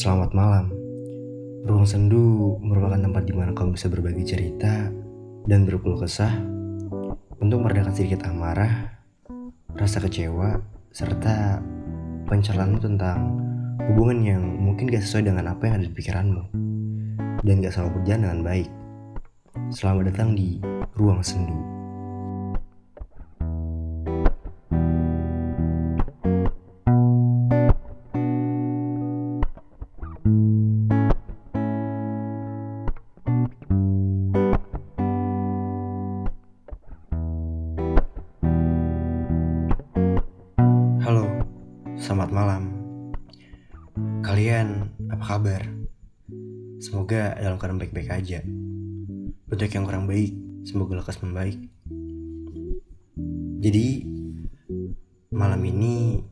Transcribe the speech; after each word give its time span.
Selamat 0.00 0.32
malam. 0.32 0.72
Ruang 1.68 1.84
Sendu 1.84 2.56
merupakan 2.64 2.96
tempat 2.96 3.20
di 3.20 3.36
mana 3.36 3.52
kamu 3.52 3.76
bisa 3.76 3.92
berbagi 3.92 4.24
cerita 4.24 4.88
dan 5.44 5.68
berkeluh 5.68 6.00
kesah 6.00 6.40
untuk 7.36 7.60
meredakan 7.60 7.92
sedikit 7.92 8.24
amarah, 8.24 8.96
rasa 9.76 10.00
kecewa, 10.00 10.56
serta 10.88 11.60
pencerahanmu 12.32 12.80
tentang 12.80 13.44
hubungan 13.92 14.24
yang 14.24 14.40
mungkin 14.40 14.88
gak 14.88 15.04
sesuai 15.04 15.36
dengan 15.36 15.52
apa 15.52 15.68
yang 15.68 15.84
ada 15.84 15.84
di 15.84 15.92
pikiranmu 15.92 16.42
dan 17.44 17.60
gak 17.60 17.76
selalu 17.76 18.00
berjalan 18.00 18.20
dengan 18.24 18.40
baik. 18.40 18.68
Selamat 19.68 20.16
datang 20.16 20.32
di 20.32 20.64
Ruang 20.96 21.20
Sendu. 21.20 21.79
Semoga 46.80 47.36
dalam 47.36 47.60
keadaan 47.60 47.76
baik-baik 47.76 48.08
aja. 48.08 48.40
Untuk 49.52 49.68
yang 49.68 49.84
kurang 49.84 50.08
baik, 50.08 50.32
semoga 50.64 50.96
lekas 50.96 51.20
membaik. 51.20 51.60
Jadi, 53.60 54.08
malam 55.28 55.60
ini 55.60 56.24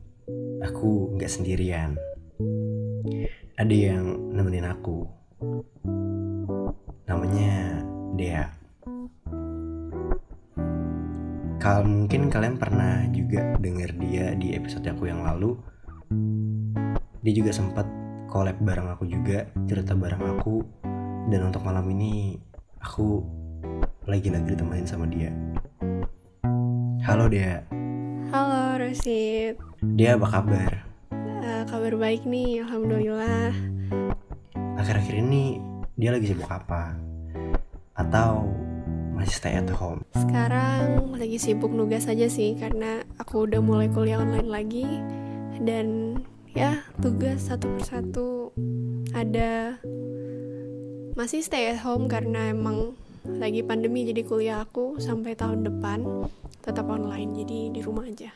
aku 0.65 1.13
nggak 1.13 1.29
sendirian. 1.29 1.93
Ada 3.61 3.75
yang 3.93 4.33
nemenin 4.33 4.65
aku. 4.65 5.05
Namanya 7.05 7.85
Dea. 8.17 8.49
Kal 11.61 11.85
mungkin 11.85 12.33
kalian 12.33 12.57
pernah 12.57 13.05
juga 13.13 13.53
denger 13.61 13.91
dia 14.01 14.33
di 14.33 14.57
episode 14.57 14.89
aku 14.89 15.05
yang 15.05 15.21
lalu. 15.21 15.61
Dia 17.21 17.33
juga 17.37 17.53
sempat 17.53 17.98
collab 18.29 18.61
bareng 18.61 18.93
aku 18.93 19.09
juga, 19.09 19.49
cerita 19.65 19.97
bareng 19.97 20.37
aku. 20.37 20.61
Dan 21.29 21.49
untuk 21.49 21.65
malam 21.65 21.89
ini 21.89 22.37
aku 22.77 23.25
lagi-lagi 24.05 24.53
ditemenin 24.53 24.85
sama 24.85 25.09
dia. 25.09 25.33
Halo 27.05 27.25
dia. 27.25 27.65
Halo 28.29 28.77
Rosid. 28.77 29.57
Dia 29.97 30.13
apa 30.13 30.29
kabar? 30.29 30.71
Uh, 31.41 31.65
kabar 31.65 31.93
baik 31.97 32.21
nih, 32.29 32.61
alhamdulillah. 32.61 33.49
Akhir-akhir 34.77 35.25
ini 35.25 35.57
dia 35.97 36.13
lagi 36.13 36.29
sibuk 36.29 36.49
apa? 36.49 36.93
Atau 37.97 38.53
masih 39.17 39.35
stay 39.41 39.57
at 39.57 39.67
home? 39.73 40.05
Sekarang 40.13 41.17
lagi 41.17 41.41
sibuk 41.41 41.73
nugas 41.73 42.05
aja 42.05 42.29
sih 42.29 42.53
karena 42.55 43.01
aku 43.17 43.49
udah 43.49 43.59
mulai 43.59 43.89
kuliah 43.89 44.21
online 44.21 44.49
lagi 44.49 44.87
dan 45.65 46.15
ya 46.59 46.83
tugas 46.99 47.47
satu 47.47 47.71
persatu 47.79 48.51
ada 49.15 49.79
masih 51.15 51.39
stay 51.39 51.71
at 51.71 51.79
home 51.79 52.11
karena 52.11 52.51
emang 52.51 52.99
lagi 53.23 53.63
pandemi 53.63 54.03
jadi 54.03 54.27
kuliah 54.27 54.67
aku 54.67 54.99
sampai 54.99 55.39
tahun 55.39 55.63
depan 55.63 56.03
tetap 56.59 56.91
online 56.91 57.31
jadi 57.31 57.71
di 57.71 57.79
rumah 57.79 58.03
aja. 58.03 58.35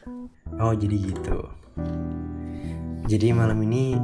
Oh 0.56 0.72
jadi 0.72 0.96
gitu. 1.04 1.52
Jadi 3.12 3.36
malam 3.36 3.60
ini 3.68 4.00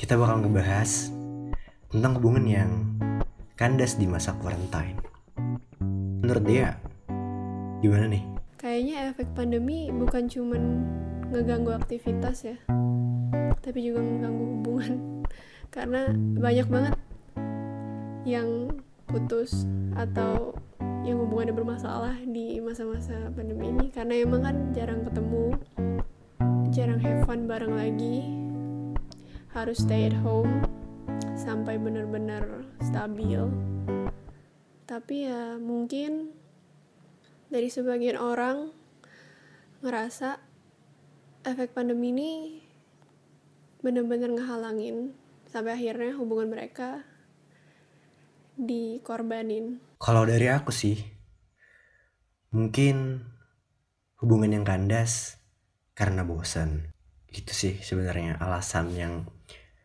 kita 0.00 0.16
bakal 0.16 0.48
ngebahas 0.48 1.12
tentang 1.92 2.16
hubungan 2.16 2.48
yang 2.48 2.70
kandas 3.60 4.00
di 4.00 4.08
masa 4.08 4.32
quarantine 4.40 4.96
menurut 6.24 6.44
dia 6.48 6.80
gimana 7.84 8.08
nih? 8.08 8.24
Kayaknya 8.56 9.12
efek 9.12 9.28
pandemi 9.36 9.92
bukan 9.92 10.32
cuman 10.32 10.62
ngeganggu 11.28 11.76
aktivitas 11.76 12.48
ya, 12.48 12.56
tapi 13.68 13.84
juga 13.84 14.00
ngeganggu 14.00 14.44
hubungan. 14.56 14.92
Karena 15.76 16.08
banyak 16.16 16.68
banget 16.72 16.96
yang 18.24 18.72
putus 19.04 19.68
atau 19.92 20.56
yang 21.04 21.20
hubungannya 21.20 21.52
bermasalah 21.52 22.16
di 22.24 22.56
masa-masa 22.64 23.28
pandemi 23.32 23.72
ini 23.72 23.88
karena 23.88 24.20
emang 24.20 24.44
kan 24.44 24.56
jarang 24.76 25.00
ketemu, 25.00 25.56
jarang 26.68 27.00
have 27.00 27.24
fun 27.24 27.48
bareng 27.48 27.72
lagi, 27.72 28.28
harus 29.56 29.80
stay 29.80 30.12
at 30.12 30.16
home 30.20 30.60
sampai 31.32 31.80
benar-benar 31.80 32.44
stabil 32.84 33.48
tapi 34.88 35.28
ya 35.28 35.60
mungkin 35.60 36.32
dari 37.52 37.68
sebagian 37.68 38.16
orang 38.16 38.72
ngerasa 39.84 40.40
efek 41.44 41.76
pandemi 41.76 42.08
ini 42.08 42.32
bener-bener 43.78 44.34
ngehalangin 44.34 45.14
sampai 45.46 45.78
akhirnya 45.78 46.18
hubungan 46.18 46.50
mereka 46.50 47.06
dikorbanin. 48.58 49.78
Kalau 50.02 50.26
dari 50.26 50.50
aku 50.50 50.74
sih, 50.74 50.98
mungkin 52.50 53.22
hubungan 54.18 54.50
yang 54.50 54.64
kandas 54.66 55.38
karena 55.94 56.26
bosan. 56.26 56.90
Itu 57.30 57.54
sih 57.54 57.78
sebenarnya 57.78 58.38
alasan 58.42 58.90
yang 58.98 59.30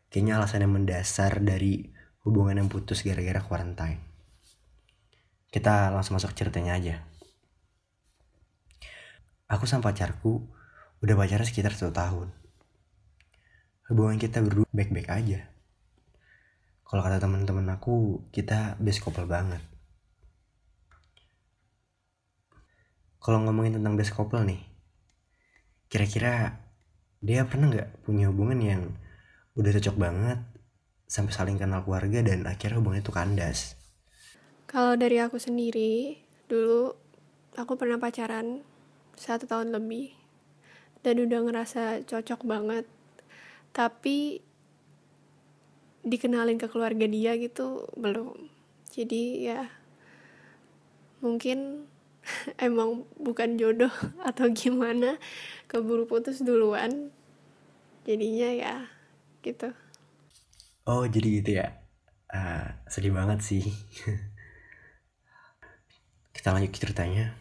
kayaknya 0.10 0.42
alasan 0.42 0.66
yang 0.66 0.74
mendasar 0.74 1.42
dari 1.46 1.94
hubungan 2.26 2.58
yang 2.58 2.70
putus 2.70 3.06
gara-gara 3.06 3.42
quarantine. 3.46 4.02
Kita 5.54 5.94
langsung 5.94 6.18
masuk 6.18 6.34
ceritanya 6.34 6.74
aja. 6.74 6.96
Aku 9.54 9.70
sama 9.70 9.94
pacarku 9.94 10.50
udah 11.06 11.14
pacaran 11.14 11.46
sekitar 11.46 11.78
satu 11.78 11.94
tahun. 11.94 12.43
Hubungan 13.94 14.18
kita 14.18 14.42
berdua 14.42 14.66
baik-baik 14.74 15.06
aja. 15.06 15.46
Kalau 16.82 17.06
kata 17.06 17.22
teman-teman 17.22 17.78
aku, 17.78 18.26
kita 18.34 18.74
best 18.82 19.06
couple 19.06 19.30
banget. 19.30 19.62
Kalau 23.22 23.46
ngomongin 23.46 23.78
tentang 23.78 23.94
best 23.94 24.18
couple 24.18 24.42
nih, 24.50 24.66
kira-kira 25.94 26.58
dia 27.22 27.46
pernah 27.46 27.70
nggak 27.70 28.02
punya 28.02 28.34
hubungan 28.34 28.58
yang 28.66 28.82
udah 29.54 29.70
cocok 29.78 29.96
banget 30.02 30.42
sampai 31.06 31.30
saling 31.30 31.62
kenal 31.62 31.86
keluarga 31.86 32.26
dan 32.26 32.50
akhirnya 32.50 32.82
hubungan 32.82 33.06
itu 33.06 33.14
kandas? 33.14 33.78
Kalau 34.66 34.98
dari 34.98 35.22
aku 35.22 35.38
sendiri, 35.38 36.18
dulu 36.50 36.98
aku 37.54 37.78
pernah 37.78 38.02
pacaran 38.02 38.66
satu 39.14 39.46
tahun 39.46 39.70
lebih 39.70 40.18
dan 41.06 41.22
udah 41.22 41.46
ngerasa 41.46 42.10
cocok 42.10 42.42
banget. 42.50 42.90
Tapi 43.74 44.40
dikenalin 46.04 46.60
ke 46.60 46.68
keluarga 46.68 47.08
dia 47.08 47.34
gitu 47.40 47.88
belum. 47.96 48.52
Jadi 48.92 49.48
ya 49.48 49.72
mungkin 51.24 51.88
emang 52.60 53.08
bukan 53.16 53.56
jodoh 53.56 53.92
atau 54.30 54.52
gimana 54.52 55.18
keburu 55.72 56.06
putus 56.06 56.44
duluan. 56.44 57.10
Jadinya 58.04 58.52
ya 58.52 58.76
gitu. 59.42 59.72
Oh 60.84 61.08
jadi 61.08 61.28
gitu 61.40 61.52
ya? 61.64 61.80
Uh, 62.28 62.68
sedih 62.92 63.16
banget 63.16 63.40
sih. 63.40 63.64
Kita 66.36 66.52
lanjut 66.52 66.76
ceritanya. 66.76 67.40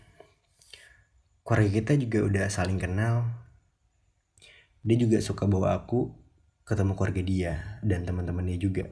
Keluarga 1.42 1.74
kita 1.74 1.98
juga 1.98 2.22
udah 2.22 2.46
saling 2.46 2.78
kenal. 2.78 3.26
Dia 4.86 4.94
juga 4.94 5.18
suka 5.18 5.50
bawa 5.50 5.74
aku 5.74 6.21
ketemu 6.62 6.92
keluarga 6.94 7.22
dia 7.22 7.52
dan 7.82 8.06
teman-teman 8.06 8.46
dia 8.46 8.58
juga. 8.58 8.86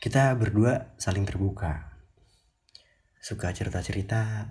Kita 0.00 0.32
berdua 0.32 0.96
saling 0.96 1.28
terbuka. 1.28 1.92
Suka 3.20 3.52
cerita-cerita. 3.52 4.48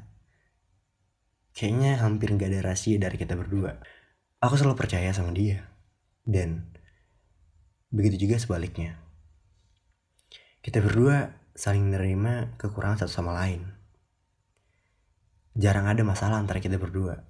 Kayaknya 1.57 1.97
hampir 2.05 2.29
gak 2.37 2.53
ada 2.53 2.69
rahasia 2.69 3.01
dari 3.01 3.17
kita 3.17 3.33
berdua. 3.33 3.81
Aku 4.45 4.53
selalu 4.53 4.77
percaya 4.77 5.09
sama 5.09 5.33
dia. 5.33 5.65
Dan 6.21 6.69
begitu 7.89 8.29
juga 8.29 8.37
sebaliknya. 8.37 9.01
Kita 10.61 10.85
berdua 10.85 11.33
saling 11.57 11.81
menerima 11.89 12.53
kekurangan 12.61 13.01
satu 13.01 13.13
sama 13.17 13.33
lain. 13.33 13.65
Jarang 15.57 15.89
ada 15.89 16.05
masalah 16.05 16.37
antara 16.37 16.61
kita 16.61 16.77
berdua. 16.77 17.25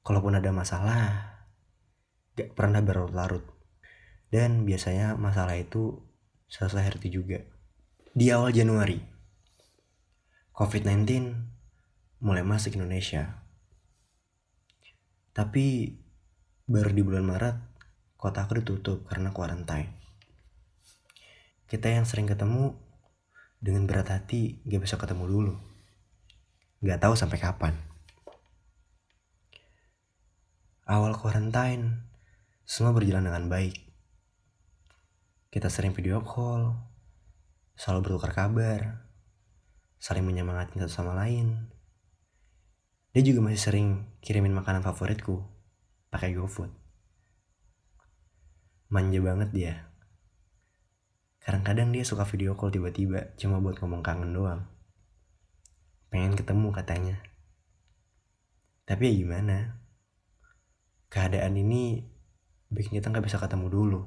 Kalaupun 0.00 0.32
ada 0.32 0.48
masalah, 0.48 1.35
gak 2.36 2.52
pernah 2.52 2.84
berlarut-larut. 2.84 3.42
Dan 4.28 4.68
biasanya 4.68 5.16
masalah 5.16 5.56
itu 5.56 6.04
selesai 6.46 6.92
hari 6.92 7.08
juga. 7.08 7.40
Di 8.12 8.28
awal 8.30 8.52
Januari, 8.52 9.00
COVID-19 10.52 11.08
mulai 12.20 12.44
masuk 12.44 12.76
Indonesia. 12.76 13.44
Tapi 15.36 15.92
baru 16.64 16.90
di 16.92 17.02
bulan 17.04 17.24
Maret, 17.28 17.56
kota 18.16 18.44
aku 18.44 18.60
ditutup 18.60 19.04
karena 19.04 19.32
quarantine. 19.36 19.92
Kita 21.68 21.92
yang 21.92 22.08
sering 22.08 22.24
ketemu 22.24 22.72
dengan 23.60 23.84
berat 23.84 24.08
hati 24.12 24.64
gak 24.64 24.84
bisa 24.84 24.96
ketemu 24.96 25.24
dulu. 25.28 25.54
Gak 26.84 27.04
tahu 27.04 27.12
sampai 27.16 27.36
kapan. 27.36 27.74
Awal 30.86 31.18
quarantine, 31.18 32.06
semua 32.66 32.90
berjalan 32.90 33.30
dengan 33.30 33.46
baik. 33.46 33.78
Kita 35.54 35.70
sering 35.70 35.94
video 35.94 36.18
call, 36.18 36.74
selalu 37.78 38.10
bertukar 38.10 38.34
kabar, 38.34 39.06
saling 40.02 40.26
menyemangati 40.26 40.82
satu 40.82 40.90
sama 40.90 41.14
lain. 41.14 41.70
Dia 43.14 43.22
juga 43.22 43.46
masih 43.46 43.62
sering 43.62 43.88
kirimin 44.18 44.50
makanan 44.50 44.82
favoritku 44.82 45.46
pakai 46.10 46.34
GoFood. 46.34 46.74
Manja 48.90 49.22
banget 49.22 49.54
dia. 49.54 49.74
Kadang-kadang 51.46 51.94
dia 51.94 52.02
suka 52.02 52.26
video 52.26 52.58
call 52.58 52.74
tiba-tiba 52.74 53.30
cuma 53.38 53.62
buat 53.62 53.78
ngomong 53.78 54.02
kangen 54.02 54.34
doang. 54.34 54.66
Pengen 56.10 56.34
ketemu 56.34 56.74
katanya. 56.74 57.16
Tapi 58.90 59.02
ya 59.06 59.14
gimana? 59.22 59.78
Keadaan 61.06 61.54
ini 61.54 62.15
bikin 62.72 62.98
kita 62.98 63.12
nggak 63.12 63.26
bisa 63.26 63.38
ketemu 63.38 63.66
dulu. 63.70 64.00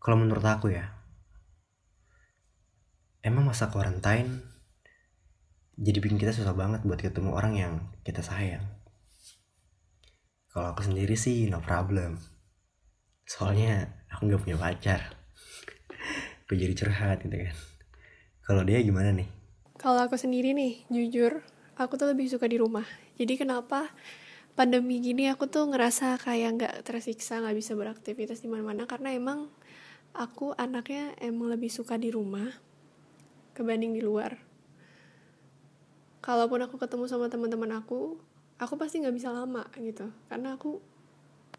Kalau 0.00 0.16
menurut 0.20 0.44
aku 0.44 0.72
ya, 0.72 0.92
emang 3.24 3.48
masa 3.48 3.72
quarantine 3.72 4.54
jadi 5.74 5.98
bikin 5.98 6.22
kita 6.22 6.30
susah 6.30 6.54
banget 6.54 6.86
buat 6.86 7.02
ketemu 7.02 7.34
orang 7.34 7.58
yang 7.58 7.72
kita 8.06 8.22
sayang. 8.22 8.62
Kalau 10.54 10.70
aku 10.70 10.86
sendiri 10.86 11.18
sih 11.18 11.50
no 11.50 11.58
problem. 11.58 12.14
Soalnya 13.26 13.90
aku 14.06 14.30
nggak 14.30 14.42
punya 14.46 14.54
pacar. 14.54 15.02
aku 16.46 16.54
jadi 16.54 16.78
curhat 16.78 17.26
gitu 17.26 17.34
kan. 17.34 17.56
Kalau 18.46 18.62
dia 18.62 18.78
gimana 18.86 19.10
nih? 19.10 19.26
Kalau 19.74 19.98
aku 19.98 20.14
sendiri 20.14 20.54
nih, 20.54 20.86
jujur, 20.86 21.42
aku 21.74 21.98
tuh 21.98 22.14
lebih 22.14 22.30
suka 22.30 22.46
di 22.46 22.62
rumah. 22.62 22.86
Jadi 23.18 23.34
kenapa 23.34 23.90
pandemi 24.54 25.02
gini 25.02 25.26
aku 25.26 25.50
tuh 25.50 25.66
ngerasa 25.66 26.14
kayak 26.22 26.50
nggak 26.58 26.74
tersiksa, 26.86 27.42
nggak 27.42 27.58
bisa 27.58 27.74
beraktivitas 27.74 28.38
di 28.38 28.46
mana-mana 28.46 28.86
karena 28.86 29.10
emang 29.10 29.50
aku 30.14 30.54
anaknya 30.54 31.10
emang 31.18 31.50
lebih 31.50 31.66
suka 31.66 31.98
di 31.98 32.14
rumah 32.14 32.54
kebanding 33.58 33.98
di 33.98 34.02
luar. 34.02 34.38
Kalaupun 36.22 36.62
aku 36.62 36.78
ketemu 36.78 37.04
sama 37.10 37.26
teman-teman 37.26 37.82
aku, 37.82 38.16
aku 38.56 38.74
pasti 38.78 39.02
nggak 39.02 39.16
bisa 39.18 39.34
lama 39.34 39.66
gitu, 39.76 40.08
karena 40.30 40.54
aku 40.54 40.78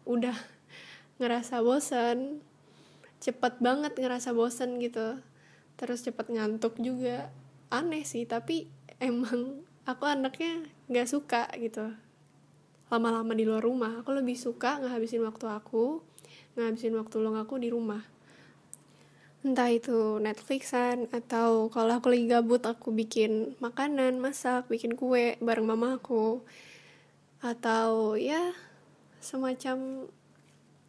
udah 0.08 0.34
ngerasa 1.20 1.60
bosan, 1.60 2.40
cepet 3.20 3.60
banget 3.60 3.92
ngerasa 3.92 4.32
bosan 4.32 4.80
gitu, 4.80 5.20
terus 5.76 6.00
cepet 6.00 6.32
ngantuk 6.32 6.80
juga, 6.80 7.28
aneh 7.68 8.08
sih, 8.08 8.24
tapi 8.24 8.72
emang 8.98 9.62
aku 9.84 10.08
anaknya 10.08 10.64
nggak 10.88 11.08
suka 11.12 11.46
gitu, 11.60 11.92
lama-lama 12.86 13.34
di 13.34 13.42
luar 13.42 13.62
rumah. 13.62 14.02
Aku 14.02 14.14
lebih 14.14 14.38
suka 14.38 14.78
ngehabisin 14.78 15.22
waktu 15.26 15.46
aku, 15.50 16.02
ngehabisin 16.54 16.94
waktu 16.94 17.16
luang 17.18 17.38
aku 17.38 17.58
di 17.58 17.68
rumah. 17.70 18.02
Entah 19.46 19.70
itu 19.70 20.18
Netflixan 20.18 21.06
atau 21.14 21.70
kalau 21.70 22.02
aku 22.02 22.10
lagi 22.10 22.26
gabut 22.26 22.62
aku 22.66 22.90
bikin 22.90 23.54
makanan 23.62 24.18
masak 24.18 24.66
bikin 24.66 24.98
kue 24.98 25.38
bareng 25.38 25.66
mama 25.66 25.98
aku. 25.98 26.42
Atau 27.42 28.18
ya 28.18 28.54
semacam 29.22 30.08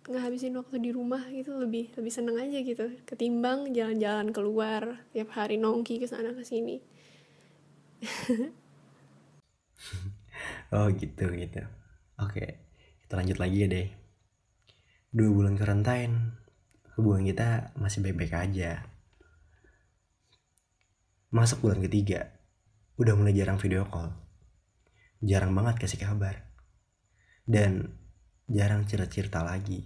ngehabisin 0.07 0.55
waktu 0.55 0.79
di 0.79 0.89
rumah 0.95 1.21
gitu 1.29 1.53
lebih 1.59 1.93
lebih 1.93 2.13
seneng 2.13 2.41
aja 2.41 2.57
gitu. 2.61 2.93
Ketimbang 3.05 3.73
jalan-jalan 3.73 4.33
keluar 4.33 5.05
tiap 5.13 5.33
hari 5.37 5.61
nongki 5.61 6.01
ke 6.01 6.07
sana 6.09 6.33
ke 6.33 6.45
sini. 6.45 6.77
Oh 10.67 10.91
gitu 10.91 11.31
gitu 11.31 11.63
oke 12.17 12.45
kita 13.05 13.13
lanjut 13.13 13.37
lagi 13.39 13.57
ya 13.63 13.67
deh 13.69 13.87
dua 15.13 15.29
bulan 15.31 15.55
karantina 15.55 16.37
hubungan 16.97 17.29
kita 17.29 17.77
masih 17.77 18.01
baik-baik 18.01 18.33
aja. 18.33 18.81
Masuk 21.29 21.61
bulan 21.61 21.85
ketiga, 21.85 22.33
udah 22.97 23.13
mulai 23.13 23.37
jarang 23.37 23.61
video 23.61 23.85
call. 23.85 24.09
Jarang 25.21 25.53
banget 25.53 25.77
kasih 25.77 26.01
kabar. 26.01 26.49
Dan 27.45 27.93
jarang 28.49 28.89
cerita-cerita 28.89 29.45
lagi. 29.45 29.85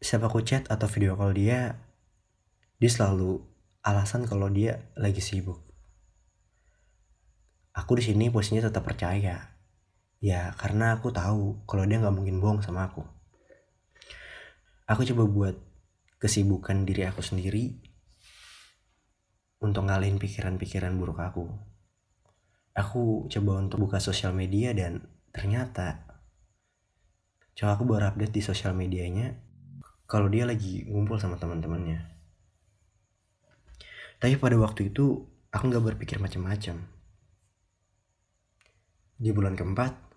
Siapa 0.00 0.32
aku 0.32 0.40
chat 0.40 0.64
atau 0.72 0.88
video 0.88 1.12
call 1.14 1.36
dia, 1.36 1.76
dia 2.80 2.90
selalu 2.90 3.44
alasan 3.84 4.24
kalau 4.24 4.48
dia 4.48 4.88
lagi 4.96 5.20
sibuk. 5.20 5.60
Aku 7.76 8.00
di 8.00 8.02
sini 8.04 8.32
posisinya 8.32 8.72
tetap 8.72 8.88
percaya. 8.88 9.51
Ya, 10.22 10.54
karena 10.54 10.94
aku 10.94 11.10
tahu 11.10 11.66
kalau 11.66 11.82
dia 11.82 11.98
nggak 11.98 12.14
mungkin 12.14 12.38
bohong 12.38 12.62
sama 12.62 12.86
aku 12.86 13.02
aku 14.92 15.08
coba 15.08 15.24
buat 15.24 15.56
kesibukan 16.20 16.84
diri 16.84 17.08
aku 17.08 17.24
sendiri 17.24 17.80
untuk 19.64 19.88
ngalihin 19.88 20.20
pikiran-pikiran 20.20 20.92
buruk 21.00 21.22
aku. 21.22 21.48
Aku 22.76 23.24
coba 23.32 23.52
untuk 23.56 23.88
buka 23.88 24.04
sosial 24.04 24.36
media 24.36 24.76
dan 24.76 25.00
ternyata 25.32 26.04
coba 27.56 27.70
aku 27.72 27.84
baru 27.88 28.12
update 28.12 28.36
di 28.36 28.42
sosial 28.44 28.76
medianya 28.76 29.32
kalau 30.04 30.28
dia 30.28 30.44
lagi 30.44 30.84
ngumpul 30.84 31.16
sama 31.16 31.40
teman-temannya. 31.40 32.04
Tapi 34.20 34.36
pada 34.36 34.60
waktu 34.60 34.92
itu 34.92 35.24
aku 35.48 35.64
nggak 35.72 35.84
berpikir 35.94 36.20
macam-macam. 36.20 36.84
Di 39.22 39.30
bulan 39.30 39.54
keempat, 39.56 40.11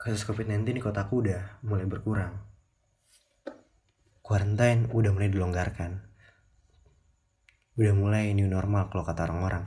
kasus 0.00 0.24
COVID-19 0.24 0.64
di 0.64 0.80
kotaku 0.80 1.20
udah 1.28 1.60
mulai 1.60 1.84
berkurang 1.84 2.50
quarantine 4.30 4.86
udah 4.94 5.10
mulai 5.10 5.26
dilonggarkan. 5.26 6.06
Udah 7.74 7.94
mulai 7.98 8.30
new 8.30 8.46
normal 8.46 8.86
kalau 8.86 9.02
kata 9.02 9.26
orang-orang. 9.26 9.66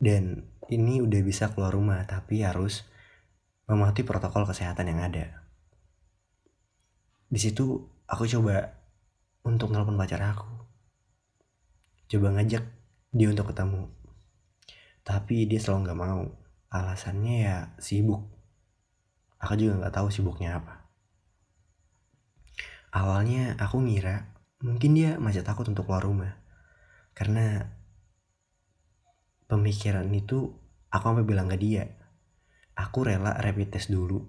Dan 0.00 0.48
ini 0.72 1.04
udah 1.04 1.20
bisa 1.20 1.52
keluar 1.52 1.76
rumah 1.76 2.00
tapi 2.08 2.40
harus 2.40 2.88
mematuhi 3.68 4.08
protokol 4.08 4.48
kesehatan 4.48 4.88
yang 4.88 5.04
ada. 5.04 5.44
Di 7.28 7.36
situ 7.36 7.84
aku 8.08 8.24
coba 8.24 8.80
untuk 9.44 9.68
nelpon 9.68 10.00
pacar 10.00 10.24
aku. 10.24 10.48
Coba 12.08 12.32
ngajak 12.32 12.64
dia 13.12 13.28
untuk 13.28 13.52
ketemu. 13.52 13.92
Tapi 15.04 15.44
dia 15.44 15.60
selalu 15.60 15.84
nggak 15.84 16.00
mau. 16.00 16.24
Alasannya 16.70 17.34
ya 17.42 17.56
sibuk. 17.82 18.30
Aku 19.42 19.58
juga 19.58 19.82
nggak 19.82 19.94
tahu 19.98 20.08
sibuknya 20.14 20.62
apa. 20.62 20.86
Awalnya 22.94 23.58
aku 23.58 23.82
ngira 23.82 24.30
mungkin 24.62 24.94
dia 24.94 25.18
masih 25.18 25.42
takut 25.42 25.66
untuk 25.66 25.90
keluar 25.90 26.06
rumah. 26.06 26.38
Karena 27.14 27.66
pemikiran 29.50 30.06
itu 30.14 30.54
aku 30.94 31.04
sampai 31.10 31.26
bilang 31.26 31.50
ke 31.50 31.58
dia, 31.58 31.90
aku 32.78 33.06
rela 33.06 33.34
rapid 33.34 33.74
test 33.74 33.90
dulu. 33.90 34.22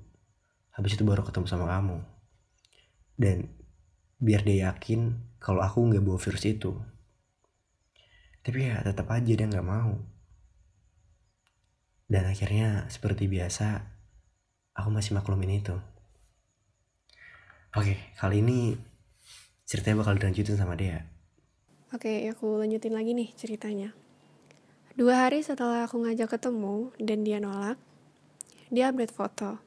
Habis 0.73 0.97
itu 0.97 1.05
baru 1.05 1.21
ketemu 1.21 1.45
sama 1.45 1.69
kamu. 1.69 2.01
Dan 3.21 3.53
biar 4.17 4.41
dia 4.41 4.73
yakin 4.73 5.13
kalau 5.37 5.61
aku 5.61 5.77
nggak 5.93 6.01
bawa 6.01 6.17
virus 6.17 6.45
itu. 6.49 6.73
Tapi 8.41 8.65
ya 8.65 8.81
tetap 8.81 9.05
aja 9.13 9.29
dia 9.29 9.45
nggak 9.45 9.67
mau. 9.67 10.10
Dan 12.11 12.27
akhirnya 12.27 12.91
seperti 12.91 13.31
biasa, 13.31 13.87
aku 14.75 14.91
masih 14.91 15.15
maklumin 15.15 15.63
itu. 15.63 15.79
Oke, 17.71 17.95
kali 18.19 18.43
ini 18.43 18.75
ceritanya 19.63 20.03
bakal 20.03 20.19
dilanjutin 20.19 20.59
sama 20.59 20.75
dia. 20.75 21.07
Oke, 21.95 22.27
aku 22.27 22.59
lanjutin 22.59 22.91
lagi 22.91 23.15
nih 23.15 23.31
ceritanya. 23.39 23.95
Dua 24.99 25.23
hari 25.23 25.39
setelah 25.39 25.87
aku 25.87 26.03
ngajak 26.03 26.35
ketemu 26.35 26.91
dan 26.99 27.23
dia 27.23 27.39
nolak, 27.39 27.79
dia 28.67 28.91
update 28.91 29.15
foto. 29.15 29.63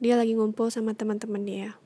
Dia 0.00 0.16
lagi 0.16 0.40
ngumpul 0.40 0.72
sama 0.72 0.96
teman-teman 0.96 1.44
dia. 1.44 1.76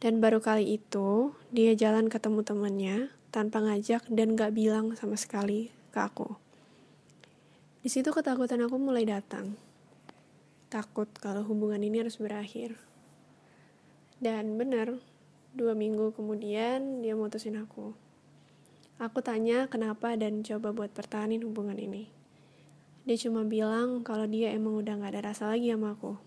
Dan 0.00 0.24
baru 0.24 0.40
kali 0.40 0.80
itu, 0.80 1.36
dia 1.52 1.76
jalan 1.76 2.08
ketemu 2.08 2.40
temennya 2.48 2.96
tanpa 3.28 3.60
ngajak 3.60 4.08
dan 4.08 4.40
gak 4.40 4.56
bilang 4.56 4.96
sama 4.96 5.20
sekali 5.20 5.68
ke 5.92 6.00
aku. 6.00 6.45
Di 7.86 7.94
situ 7.94 8.10
ketakutan 8.10 8.58
aku 8.66 8.82
mulai 8.82 9.06
datang. 9.06 9.54
Takut 10.66 11.06
kalau 11.22 11.46
hubungan 11.46 11.78
ini 11.78 12.02
harus 12.02 12.18
berakhir. 12.18 12.74
Dan 14.18 14.58
bener, 14.58 14.98
dua 15.54 15.70
minggu 15.78 16.10
kemudian 16.10 17.06
dia 17.06 17.14
mutusin 17.14 17.54
aku. 17.54 17.94
Aku 18.98 19.22
tanya 19.22 19.70
kenapa 19.70 20.18
dan 20.18 20.42
coba 20.42 20.74
buat 20.74 20.90
pertahanin 20.90 21.46
hubungan 21.46 21.78
ini. 21.78 22.10
Dia 23.06 23.22
cuma 23.22 23.46
bilang 23.46 24.02
kalau 24.02 24.26
dia 24.26 24.50
emang 24.50 24.82
udah 24.82 25.06
gak 25.06 25.14
ada 25.14 25.30
rasa 25.30 25.46
lagi 25.46 25.70
sama 25.70 25.94
aku. 25.94 26.18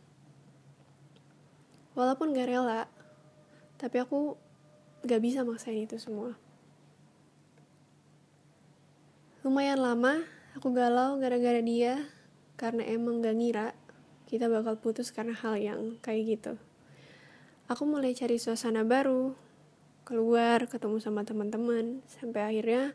Walaupun 1.91 2.39
gak 2.39 2.55
rela, 2.55 2.87
tapi 3.75 3.99
aku 3.99 4.39
gak 5.03 5.19
bisa 5.19 5.43
maksain 5.43 5.83
itu 5.83 5.99
semua. 5.99 6.39
Lumayan 9.43 9.83
lama 9.83 10.38
aku 10.59 10.75
galau 10.75 11.15
gara-gara 11.23 11.63
dia 11.63 12.03
karena 12.59 12.83
emang 12.83 13.23
gak 13.23 13.31
ngira 13.31 13.71
kita 14.27 14.51
bakal 14.51 14.75
putus 14.75 15.07
karena 15.07 15.31
hal 15.31 15.55
yang 15.55 15.95
kayak 16.03 16.35
gitu. 16.35 16.59
Aku 17.71 17.87
mulai 17.87 18.11
cari 18.11 18.35
suasana 18.35 18.83
baru, 18.83 19.31
keluar, 20.03 20.67
ketemu 20.67 20.99
sama 20.99 21.23
teman-teman, 21.23 22.03
sampai 22.11 22.43
akhirnya 22.43 22.91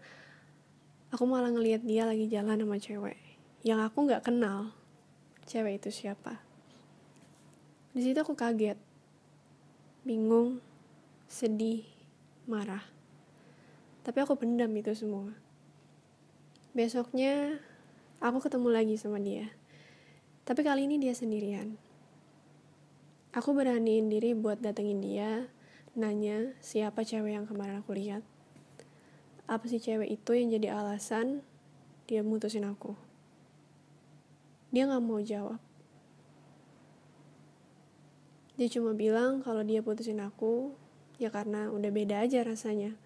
aku 1.09 1.25
malah 1.25 1.49
ngelihat 1.56 1.80
dia 1.88 2.04
lagi 2.04 2.28
jalan 2.28 2.61
sama 2.61 2.76
cewek 2.76 3.16
yang 3.64 3.80
aku 3.80 4.12
nggak 4.12 4.28
kenal. 4.28 4.76
Cewek 5.49 5.80
itu 5.80 5.88
siapa? 5.88 6.44
Di 7.97 8.04
situ 8.04 8.21
aku 8.21 8.37
kaget, 8.37 8.76
bingung, 10.04 10.61
sedih, 11.33 11.88
marah. 12.44 12.85
Tapi 14.04 14.21
aku 14.21 14.37
pendam 14.37 14.68
itu 14.76 14.92
semua. 14.92 15.44
Besoknya 16.75 17.62
aku 18.19 18.43
ketemu 18.43 18.75
lagi 18.75 18.99
sama 18.99 19.23
dia. 19.23 19.47
Tapi 20.43 20.66
kali 20.66 20.90
ini 20.90 20.99
dia 20.99 21.14
sendirian. 21.14 21.78
Aku 23.31 23.54
beraniin 23.54 24.11
diri 24.11 24.35
buat 24.35 24.59
datengin 24.59 24.99
dia, 24.99 25.47
nanya 25.95 26.50
siapa 26.59 27.07
cewek 27.07 27.38
yang 27.38 27.47
kemarin 27.47 27.78
aku 27.78 27.95
lihat. 27.95 28.26
Apa 29.47 29.71
sih 29.71 29.78
cewek 29.78 30.19
itu 30.19 30.35
yang 30.35 30.50
jadi 30.50 30.75
alasan 30.75 31.47
dia 32.11 32.26
mutusin 32.26 32.66
aku? 32.66 32.99
Dia 34.75 34.90
gak 34.90 34.99
mau 35.07 35.23
jawab. 35.23 35.62
Dia 38.59 38.66
cuma 38.66 38.99
bilang 38.99 39.47
kalau 39.47 39.62
dia 39.62 39.78
putusin 39.78 40.19
aku, 40.19 40.75
ya 41.23 41.31
karena 41.31 41.71
udah 41.71 41.90
beda 41.95 42.26
aja 42.26 42.43
rasanya. 42.43 42.99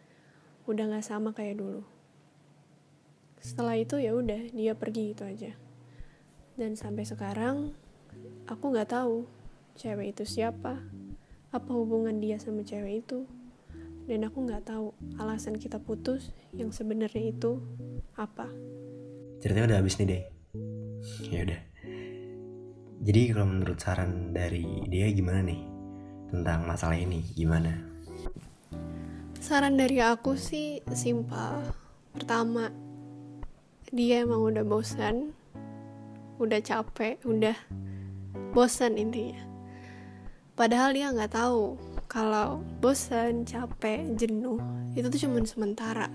Udah 0.65 0.89
gak 0.89 1.05
sama 1.05 1.37
kayak 1.37 1.61
dulu. 1.61 1.98
Setelah 3.39 3.79
itu 3.79 3.99
ya 4.03 4.15
udah 4.15 4.51
dia 4.51 4.75
pergi 4.75 5.15
gitu 5.15 5.25
aja. 5.25 5.53
Dan 6.59 6.75
sampai 6.75 7.07
sekarang 7.07 7.71
aku 8.51 8.65
nggak 8.75 8.91
tahu 8.91 9.25
cewek 9.79 10.17
itu 10.17 10.27
siapa, 10.27 10.83
apa 11.55 11.71
hubungan 11.71 12.19
dia 12.19 12.37
sama 12.43 12.67
cewek 12.67 13.07
itu. 13.07 13.25
Dan 14.09 14.25
aku 14.25 14.49
nggak 14.49 14.67
tahu 14.67 14.91
alasan 15.21 15.61
kita 15.61 15.79
putus 15.79 16.33
yang 16.57 16.73
sebenarnya 16.73 17.31
itu 17.31 17.61
apa. 18.17 18.49
Ceritanya 19.39 19.75
udah 19.75 19.79
habis 19.85 20.01
nih 20.01 20.07
deh. 20.09 20.23
Ya 21.31 21.41
udah. 21.47 21.61
Jadi 22.99 23.21
kalau 23.31 23.47
menurut 23.47 23.79
saran 23.79 24.35
dari 24.35 24.67
dia 24.91 25.07
gimana 25.15 25.45
nih 25.47 25.63
tentang 26.35 26.67
masalah 26.67 26.99
ini? 26.99 27.23
Gimana? 27.39 27.71
Saran 29.39 29.79
dari 29.79 30.03
aku 30.03 30.35
sih 30.35 30.83
simpel. 30.91 31.63
Pertama, 32.11 32.67
dia 33.93 34.25
emang 34.25 34.45
udah 34.45 34.65
bosan. 34.65 35.33
Udah 36.39 36.63
capek 36.63 37.19
udah 37.27 37.57
bosan 38.55 38.95
intinya. 39.01 39.43
Padahal 40.55 40.95
dia 40.95 41.11
nggak 41.11 41.35
tahu 41.35 41.79
kalau 42.07 42.63
bosan 42.83 43.47
capek 43.47 44.05
jenuh 44.19 44.59
itu 44.95 45.07
tuh 45.07 45.21
cuma 45.27 45.43
sementara. 45.47 46.09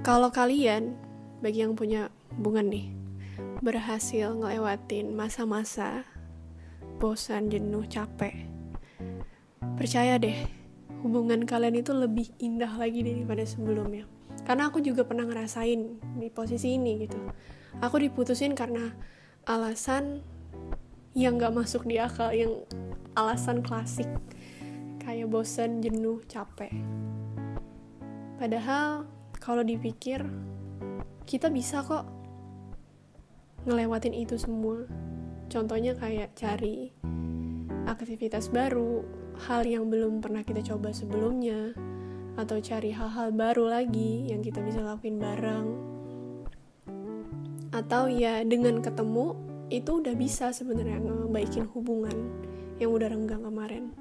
Kalau 0.00 0.32
kalian 0.32 0.96
bagi 1.40 1.64
yang 1.64 1.76
punya 1.76 2.12
hubungan 2.36 2.68
nih 2.68 2.86
berhasil 3.60 4.32
ngelewatin 4.36 5.12
masa-masa 5.12 6.04
bosan 7.00 7.48
jenuh 7.48 7.84
capek 7.88 8.48
percaya 9.76 10.20
deh 10.20 10.36
hubungan 11.00 11.48
kalian 11.48 11.80
itu 11.80 11.96
lebih 11.96 12.28
indah 12.36 12.68
lagi 12.76 13.00
daripada 13.00 13.44
sebelumnya 13.48 14.04
karena 14.50 14.66
aku 14.66 14.82
juga 14.82 15.06
pernah 15.06 15.30
ngerasain 15.30 16.02
di 16.18 16.26
posisi 16.26 16.74
ini 16.74 17.06
gitu. 17.06 17.14
Aku 17.78 18.02
diputusin 18.02 18.58
karena 18.58 18.90
alasan 19.46 20.26
yang 21.14 21.38
gak 21.38 21.54
masuk 21.54 21.86
di 21.86 22.02
akal 22.02 22.34
yang 22.34 22.66
alasan 23.14 23.62
klasik. 23.62 24.10
Kayak 24.98 25.30
bosen 25.30 25.78
jenuh 25.78 26.18
capek. 26.26 26.74
Padahal 28.42 29.06
kalau 29.38 29.62
dipikir 29.62 30.26
kita 31.30 31.46
bisa 31.46 31.86
kok 31.86 32.10
ngelewatin 33.70 34.18
itu 34.18 34.34
semua. 34.34 34.82
Contohnya 35.46 35.94
kayak 35.94 36.34
cari 36.34 36.90
aktivitas 37.86 38.50
baru 38.50 39.06
hal 39.46 39.62
yang 39.62 39.86
belum 39.86 40.18
pernah 40.18 40.42
kita 40.42 40.74
coba 40.74 40.90
sebelumnya 40.90 41.70
atau 42.40 42.56
cari 42.58 42.96
hal-hal 42.96 43.36
baru 43.36 43.68
lagi 43.68 44.32
yang 44.32 44.40
kita 44.40 44.64
bisa 44.64 44.80
lakuin 44.80 45.20
bareng. 45.20 45.66
Atau 47.70 48.08
ya 48.08 48.42
dengan 48.42 48.80
ketemu 48.80 49.36
itu 49.68 50.02
udah 50.02 50.14
bisa 50.16 50.50
sebenarnya 50.50 50.98
ngebaikin 51.04 51.68
hubungan 51.70 52.16
yang 52.80 52.90
udah 52.90 53.12
renggang 53.12 53.44
kemarin. 53.44 53.92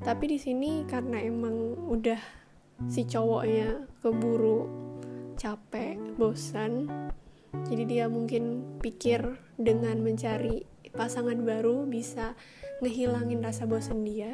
Tapi 0.00 0.24
di 0.32 0.38
sini 0.40 0.88
karena 0.88 1.20
emang 1.20 1.76
udah 1.92 2.18
si 2.88 3.04
cowoknya 3.04 3.84
keburu 4.00 4.64
capek 5.36 6.00
bosan 6.16 6.88
jadi 7.66 7.82
dia 7.86 8.04
mungkin 8.06 8.62
pikir 8.78 9.38
dengan 9.58 9.98
mencari 10.00 10.64
pasangan 10.94 11.38
baru 11.42 11.86
bisa 11.86 12.38
ngehilangin 12.82 13.42
rasa 13.42 13.66
bosan 13.66 14.06
dia. 14.06 14.32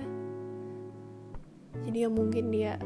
Jadi 1.84 2.04
ya 2.04 2.10
mungkin 2.12 2.52
dia 2.52 2.76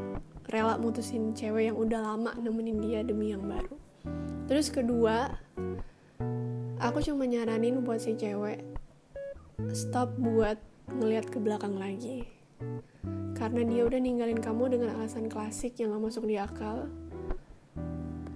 rela 0.51 0.75
mutusin 0.75 1.31
cewek 1.31 1.71
yang 1.71 1.77
udah 1.79 2.03
lama 2.03 2.35
nemenin 2.35 2.83
dia 2.83 2.99
demi 3.07 3.31
yang 3.31 3.47
baru. 3.47 3.79
Terus 4.51 4.67
kedua 4.67 5.39
aku 6.83 6.99
cuma 6.99 7.23
nyaranin 7.23 7.79
buat 7.87 8.03
si 8.03 8.19
cewek 8.19 8.59
stop 9.71 10.11
buat 10.19 10.59
ngeliat 10.91 11.31
ke 11.31 11.39
belakang 11.39 11.79
lagi. 11.79 12.27
Karena 13.39 13.63
dia 13.65 13.87
udah 13.87 13.97
ninggalin 13.97 14.37
kamu 14.37 14.75
dengan 14.77 14.99
alasan 14.99 15.31
klasik 15.31 15.79
yang 15.79 15.95
gak 15.95 16.03
masuk 16.03 16.27
di 16.27 16.35
akal. 16.35 16.91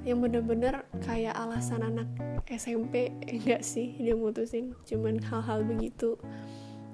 Yang 0.08 0.30
bener-bener 0.30 0.88
kayak 1.04 1.36
alasan 1.36 1.84
anak 1.84 2.10
SMP 2.48 3.12
enggak 3.36 3.62
sih 3.62 4.00
dia 4.00 4.16
mutusin. 4.16 4.72
Cuman 4.88 5.20
hal-hal 5.20 5.68
begitu. 5.68 6.16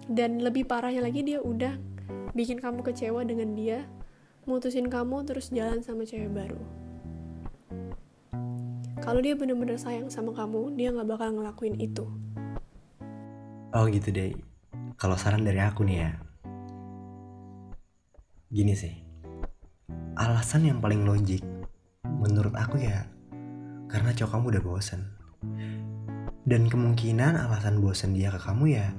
Dan 0.10 0.42
lebih 0.42 0.66
parahnya 0.66 1.06
lagi 1.06 1.22
dia 1.22 1.40
udah 1.40 1.78
bikin 2.34 2.58
kamu 2.58 2.82
kecewa 2.84 3.22
dengan 3.24 3.54
dia 3.54 3.86
mutusin 4.50 4.90
kamu 4.90 5.22
terus 5.22 5.54
jalan 5.54 5.86
sama 5.86 6.02
cewek 6.02 6.34
baru. 6.34 6.62
Kalau 9.02 9.22
dia 9.22 9.34
bener-bener 9.38 9.78
sayang 9.78 10.10
sama 10.10 10.34
kamu 10.34 10.78
dia 10.78 10.94
nggak 10.94 11.10
bakal 11.10 11.30
ngelakuin 11.34 11.78
itu. 11.78 12.06
Oh 13.74 13.86
gitu 13.90 14.10
deh 14.10 14.34
kalau 14.98 15.18
saran 15.18 15.46
dari 15.46 15.62
aku 15.62 15.86
nih 15.86 15.98
ya. 16.06 16.12
Gini 18.50 18.74
sih. 18.74 18.94
Alasan 20.18 20.70
yang 20.70 20.80
paling 20.82 21.06
logik 21.06 21.42
menurut 22.06 22.54
aku 22.58 22.82
ya 22.82 23.06
karena 23.90 24.14
cowok 24.14 24.32
kamu 24.38 24.46
udah 24.58 24.64
bosen. 24.66 25.02
Dan 26.42 26.66
kemungkinan 26.66 27.38
alasan 27.38 27.78
bosen 27.82 28.18
dia 28.18 28.34
ke 28.34 28.42
kamu 28.42 28.74
ya 28.74 28.90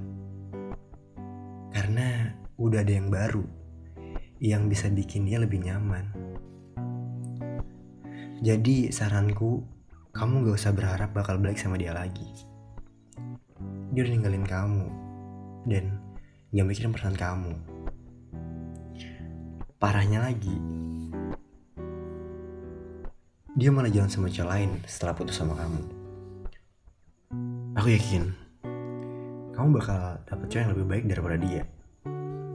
karena 1.75 2.37
udah 2.61 2.85
ada 2.85 2.93
yang 2.95 3.11
baru 3.11 3.62
yang 4.43 4.67
bisa 4.67 4.91
bikin 4.91 5.23
dia 5.23 5.39
lebih 5.39 5.63
nyaman. 5.63 6.03
Jadi 8.43 8.91
saranku, 8.91 9.63
kamu 10.11 10.51
gak 10.51 10.59
usah 10.59 10.75
berharap 10.75 11.15
bakal 11.15 11.39
balik 11.39 11.63
sama 11.63 11.79
dia 11.79 11.95
lagi. 11.95 12.27
Dia 13.95 14.03
udah 14.03 14.13
ninggalin 14.19 14.43
kamu, 14.43 14.87
dan 15.71 15.95
gak 16.51 16.67
mikirin 16.67 16.91
perasaan 16.91 17.15
kamu. 17.15 17.55
Parahnya 19.79 20.27
lagi, 20.27 20.59
dia 23.55 23.71
malah 23.71 23.95
jalan 23.95 24.11
sama 24.11 24.27
cowok 24.27 24.51
lain 24.51 24.71
setelah 24.91 25.15
putus 25.15 25.39
sama 25.39 25.55
kamu. 25.55 25.83
Aku 27.79 27.95
yakin, 27.95 28.27
kamu 29.55 29.79
bakal 29.79 30.19
dapet 30.27 30.47
cowok 30.51 30.63
yang 30.67 30.73
lebih 30.75 30.87
baik 30.91 31.05
daripada 31.07 31.39
dia. 31.39 31.63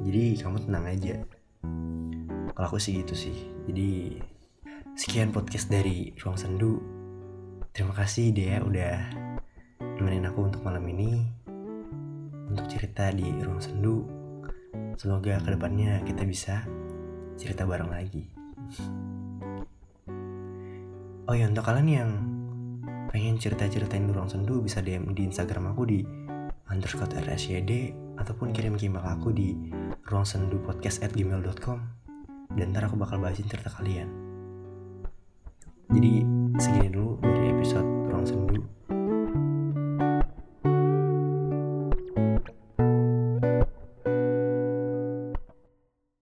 Jadi 0.03 0.35
kamu 0.35 0.67
tenang 0.67 0.83
aja 0.83 1.36
kalau 2.57 2.73
aku 2.73 2.81
sih 2.81 3.05
gitu 3.05 3.13
sih. 3.13 3.37
Jadi 3.69 4.17
sekian 4.97 5.29
podcast 5.29 5.69
dari 5.69 6.09
ruang 6.17 6.41
sendu. 6.41 6.81
Terima 7.69 7.93
kasih 7.93 8.33
dia 8.33 8.57
udah 8.65 9.13
nemenin 10.01 10.25
aku 10.25 10.49
untuk 10.49 10.65
malam 10.65 10.81
ini. 10.89 11.21
Untuk 12.49 12.65
cerita 12.65 13.13
di 13.13 13.29
ruang 13.45 13.61
sendu. 13.61 14.09
Semoga 14.97 15.37
ke 15.37 15.53
depannya 15.53 16.01
kita 16.01 16.25
bisa 16.25 16.65
cerita 17.37 17.69
bareng 17.69 17.93
lagi. 17.93 18.25
Oh 21.29 21.37
ya 21.37 21.45
untuk 21.45 21.61
kalian 21.61 21.89
yang 21.93 22.09
pengen 23.13 23.37
cerita-ceritain 23.37 24.09
di 24.09 24.13
ruang 24.17 24.33
sendu 24.33 24.65
bisa 24.65 24.81
DM 24.81 25.13
di 25.13 25.29
Instagram 25.29 25.77
aku 25.77 25.85
di 25.85 26.01
underscore 26.73 27.21
rsyd 27.21 27.93
ataupun 28.17 28.49
kirim 28.49 28.81
email 28.81 29.05
aku 29.05 29.29
di 29.29 29.53
ruang 30.09 30.25
sendu 30.25 30.57
podcast 30.65 31.05
at 31.05 31.13
gmail.com 31.13 31.96
dan 32.53 32.71
ntar 32.71 32.87
aku 32.87 32.95
bakal 32.95 33.17
bahasin 33.17 33.49
cerita 33.49 33.73
kalian. 33.73 34.07
Jadi 35.87 36.23
segini 36.59 36.89
dulu 36.91 37.17
dari 37.23 37.47
episode 37.55 37.96